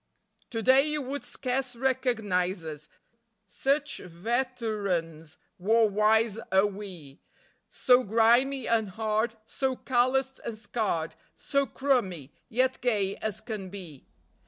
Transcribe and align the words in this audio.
_To 0.49 0.63
day 0.63 0.81
you 0.87 0.99
would 0.99 1.23
scarce 1.23 1.75
recognise 1.75 2.65
us, 2.65 2.89
Such 3.45 3.99
veterans 3.99 5.37
war 5.59 5.87
wise 5.87 6.39
are 6.51 6.65
we; 6.65 7.21
So 7.69 8.01
grimy 8.03 8.67
and 8.67 8.89
hard, 8.89 9.35
so 9.45 9.75
calloused 9.75 10.39
and 10.43 10.57
scarred, 10.57 11.13
So 11.35 11.67
"crummy", 11.67 12.33
yet 12.49 12.81
gay 12.81 13.15
as 13.17 13.41
can 13.41 13.69
be. 13.69 14.07